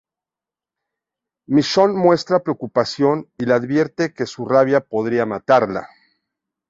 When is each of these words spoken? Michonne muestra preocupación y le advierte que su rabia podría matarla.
Michonne 1.47 1.93
muestra 1.95 2.41
preocupación 2.41 3.29
y 3.37 3.45
le 3.45 3.53
advierte 3.53 4.15
que 4.15 4.25
su 4.25 4.47
rabia 4.47 4.81
podría 4.81 5.27
matarla. 5.27 5.89